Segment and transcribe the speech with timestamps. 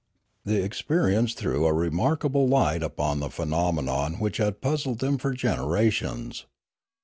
[0.45, 6.47] The experience threw a remarkable light upon a phenomenon which had puzzled them for generations.